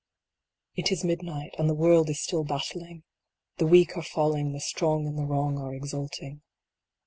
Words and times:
It 0.75 0.91
is 0.91 1.03
midnight, 1.03 1.53
and 1.59 1.69
the 1.69 1.75
world 1.75 2.09
is 2.09 2.19
still 2.23 2.43
battling 2.43 3.03
the 3.57 3.67
weak 3.67 3.95
are 3.95 4.01
falling, 4.01 4.51
the 4.51 4.59
strong 4.59 5.05
and 5.05 5.15
the 5.15 5.27
wrong 5.27 5.59
are 5.59 5.75
exulting. 5.75 6.41